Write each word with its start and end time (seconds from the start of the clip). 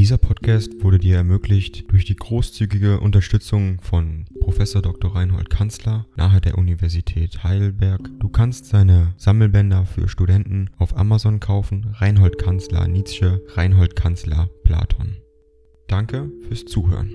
Dieser 0.00 0.16
Podcast 0.16 0.82
wurde 0.82 0.98
dir 0.98 1.16
ermöglicht 1.16 1.92
durch 1.92 2.06
die 2.06 2.16
großzügige 2.16 3.00
Unterstützung 3.00 3.82
von 3.82 4.24
Professor 4.40 4.80
Dr. 4.80 5.14
Reinhold 5.14 5.50
Kanzler 5.50 6.06
nahe 6.16 6.40
der 6.40 6.56
Universität 6.56 7.44
Heidelberg. 7.44 8.08
Du 8.18 8.30
kannst 8.30 8.64
seine 8.64 9.12
Sammelbänder 9.18 9.84
für 9.84 10.08
Studenten 10.08 10.70
auf 10.78 10.96
Amazon 10.96 11.38
kaufen. 11.38 11.94
Reinhold 11.98 12.38
Kanzler 12.38 12.88
Nietzsche, 12.88 13.42
Reinhold 13.48 13.94
Kanzler 13.94 14.48
Platon. 14.64 15.18
Danke 15.86 16.32
fürs 16.48 16.64
Zuhören. 16.64 17.12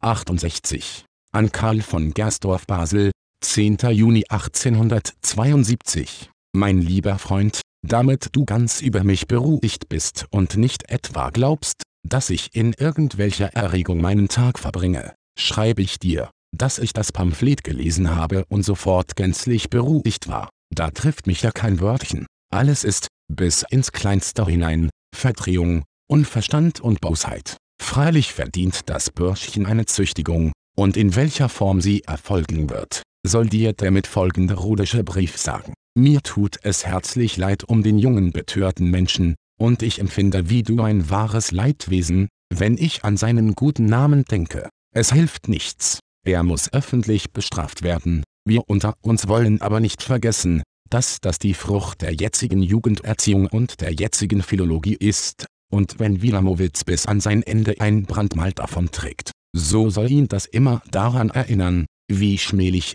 68. 0.00 1.06
An 1.32 1.50
Karl 1.50 1.80
von 1.80 2.12
Gersdorf 2.12 2.66
Basel, 2.66 3.10
10. 3.40 3.78
Juni 3.92 4.22
1872. 4.28 6.28
Mein 6.52 6.82
lieber 6.82 7.18
Freund, 7.18 7.62
damit 7.86 8.30
du 8.32 8.44
ganz 8.44 8.80
über 8.80 9.04
mich 9.04 9.26
beruhigt 9.26 9.88
bist 9.88 10.26
und 10.30 10.56
nicht 10.56 10.90
etwa 10.90 11.30
glaubst, 11.30 11.82
dass 12.06 12.30
ich 12.30 12.54
in 12.54 12.72
irgendwelcher 12.72 13.54
Erregung 13.54 14.00
meinen 14.00 14.28
Tag 14.28 14.58
verbringe, 14.58 15.14
schreibe 15.38 15.82
ich 15.82 15.98
dir, 15.98 16.30
dass 16.56 16.78
ich 16.78 16.92
das 16.92 17.12
Pamphlet 17.12 17.64
gelesen 17.64 18.14
habe 18.14 18.44
und 18.48 18.62
sofort 18.62 19.16
gänzlich 19.16 19.70
beruhigt 19.70 20.28
war. 20.28 20.48
Da 20.74 20.90
trifft 20.90 21.26
mich 21.26 21.42
ja 21.42 21.50
kein 21.50 21.80
Wörtchen. 21.80 22.26
Alles 22.52 22.84
ist, 22.84 23.08
bis 23.32 23.64
ins 23.70 23.92
Kleinste 23.92 24.46
hinein, 24.46 24.90
Verdrehung, 25.14 25.84
Unverstand 26.08 26.80
und 26.80 27.00
Bosheit. 27.00 27.56
Freilich 27.80 28.32
verdient 28.32 28.88
das 28.90 29.10
Bürschchen 29.10 29.66
eine 29.66 29.86
Züchtigung, 29.86 30.52
und 30.76 30.96
in 30.96 31.14
welcher 31.16 31.48
Form 31.48 31.80
sie 31.80 32.02
erfolgen 32.02 32.70
wird, 32.70 33.02
soll 33.26 33.48
dir 33.48 33.72
der 33.72 33.90
mitfolgende 33.90 34.54
rudische 34.54 35.04
Brief 35.04 35.36
sagen. 35.36 35.74
Mir 35.96 36.20
tut 36.22 36.58
es 36.62 36.86
herzlich 36.86 37.36
leid 37.36 37.64
um 37.64 37.82
den 37.82 37.98
jungen 37.98 38.30
betörten 38.30 38.90
Menschen, 38.90 39.34
und 39.58 39.82
ich 39.82 39.98
empfinde 39.98 40.48
wie 40.48 40.62
du 40.62 40.80
ein 40.82 41.10
wahres 41.10 41.50
Leidwesen, 41.50 42.28
wenn 42.54 42.78
ich 42.78 43.04
an 43.04 43.16
seinen 43.16 43.54
guten 43.54 43.86
Namen 43.86 44.24
denke. 44.24 44.68
Es 44.94 45.12
hilft 45.12 45.48
nichts, 45.48 45.98
er 46.24 46.42
muss 46.42 46.72
öffentlich 46.72 47.32
bestraft 47.32 47.82
werden, 47.82 48.24
wir 48.46 48.68
unter 48.68 48.94
uns 49.02 49.28
wollen 49.28 49.60
aber 49.60 49.80
nicht 49.80 50.02
vergessen, 50.02 50.62
dass 50.88 51.20
das 51.20 51.38
die 51.38 51.54
Frucht 51.54 52.02
der 52.02 52.14
jetzigen 52.14 52.62
Jugenderziehung 52.62 53.46
und 53.46 53.80
der 53.80 53.92
jetzigen 53.92 54.42
Philologie 54.42 54.96
ist, 54.96 55.46
und 55.72 55.98
wenn 55.98 56.22
Wilamowitz 56.22 56.84
bis 56.84 57.06
an 57.06 57.20
sein 57.20 57.42
Ende 57.42 57.80
ein 57.80 58.04
Brandmal 58.04 58.52
davon 58.52 58.90
trägt, 58.90 59.30
so 59.56 59.90
soll 59.90 60.10
ihn 60.10 60.28
das 60.28 60.46
immer 60.46 60.82
daran 60.90 61.30
erinnern, 61.30 61.86
wie 62.08 62.38
schmählich 62.38 62.94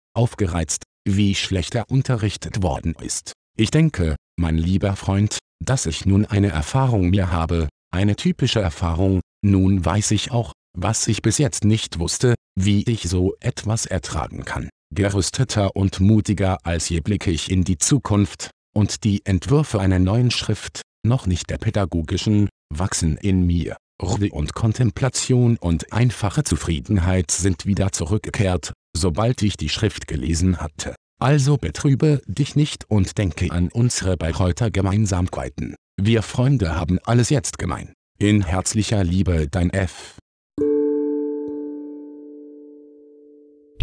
aufgereizt, 0.13 0.83
wie 1.07 1.35
schlecht 1.35 1.75
er 1.75 1.89
unterrichtet 1.89 2.61
worden 2.63 2.95
ist. 3.01 3.33
Ich 3.57 3.71
denke, 3.71 4.15
mein 4.37 4.57
lieber 4.57 4.95
Freund, 4.95 5.37
dass 5.63 5.85
ich 5.85 6.05
nun 6.05 6.25
eine 6.25 6.49
Erfahrung 6.49 7.09
mir 7.09 7.31
habe, 7.31 7.69
eine 7.93 8.15
typische 8.15 8.61
Erfahrung, 8.61 9.21
nun 9.43 9.83
weiß 9.83 10.11
ich 10.11 10.31
auch, 10.31 10.53
was 10.77 11.07
ich 11.07 11.21
bis 11.21 11.37
jetzt 11.37 11.63
nicht 11.65 11.99
wusste, 11.99 12.35
wie 12.57 12.83
ich 12.83 13.03
so 13.03 13.35
etwas 13.39 13.85
ertragen 13.85 14.45
kann. 14.45 14.69
Gerüsteter 14.93 15.75
und 15.75 15.99
mutiger 15.99 16.57
als 16.63 16.89
je 16.89 17.01
blicke 17.01 17.31
ich 17.31 17.49
in 17.49 17.63
die 17.63 17.77
Zukunft, 17.77 18.49
und 18.73 19.03
die 19.03 19.25
Entwürfe 19.25 19.79
einer 19.79 19.99
neuen 19.99 20.31
Schrift, 20.31 20.81
noch 21.05 21.27
nicht 21.27 21.49
der 21.49 21.57
pädagogischen, 21.57 22.49
wachsen 22.73 23.17
in 23.17 23.45
mir. 23.45 23.75
Ruhe 24.01 24.29
und 24.31 24.53
Kontemplation 24.53 25.57
und 25.57 25.93
einfache 25.93 26.43
Zufriedenheit 26.43 27.31
sind 27.31 27.65
wieder 27.65 27.91
zurückgekehrt, 27.91 28.73
sobald 28.95 29.41
ich 29.41 29.57
die 29.57 29.69
Schrift 29.69 30.07
gelesen 30.07 30.57
hatte. 30.57 30.95
Also 31.19 31.57
betrübe 31.57 32.21
dich 32.25 32.55
nicht 32.55 32.89
und 32.89 33.17
denke 33.17 33.51
an 33.51 33.69
unsere 33.71 34.17
Bayreuther 34.17 34.71
Gemeinsamkeiten. 34.71 35.75
Wir 36.01 36.23
Freunde 36.23 36.75
haben 36.75 36.99
alles 37.03 37.29
jetzt 37.29 37.59
gemein. 37.59 37.93
In 38.17 38.43
herzlicher 38.43 39.03
Liebe 39.03 39.47
dein 39.49 39.69
F. 39.69 40.17